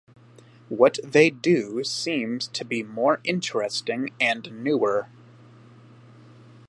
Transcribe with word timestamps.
What 0.69 0.97
they 1.03 1.29
do 1.29 1.83
seems 1.83 2.47
to 2.47 2.65
be 2.65 2.81
more 2.81 3.19
interesting 3.23 4.11
and 4.19 4.63
newer. 4.63 5.07